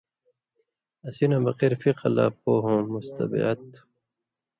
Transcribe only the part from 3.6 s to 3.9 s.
تُھو۔